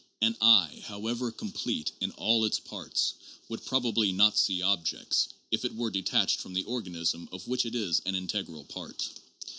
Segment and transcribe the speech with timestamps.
[0.19, 3.13] An eye, however complete in all its parts,
[3.49, 7.67] would prob ably not see objects, if it were detached from the organism of which
[7.67, 9.09] it is an integral part.